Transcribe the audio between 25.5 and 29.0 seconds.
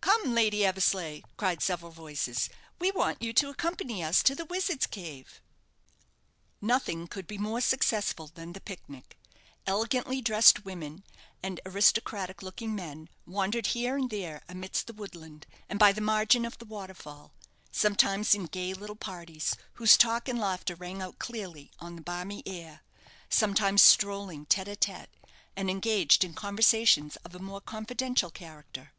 and engaged in conversations of a more confidential character.